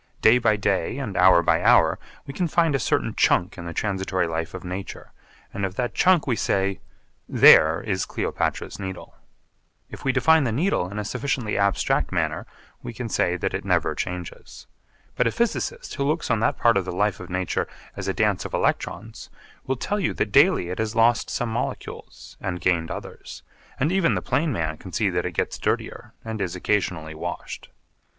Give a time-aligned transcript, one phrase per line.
[0.23, 3.71] Day by day and hour by hour we can find a certain chunk in the
[3.71, 5.11] transitory life of nature
[5.53, 6.79] and of that chunk we say,
[7.29, 9.15] 'There is Cleopatra's Needle.'
[9.91, 12.47] If we define the Needle in a sufficiently abstract manner
[12.81, 14.65] we can say that it never changes.
[15.15, 18.13] But a physicist who looks on that part of the life of nature as a
[18.15, 19.29] dance of electrons,
[19.67, 23.43] will tell you that daily it has lost some molecules and gained others,
[23.79, 27.69] and even the plain man can see that it gets dirtier and is occasionally washed.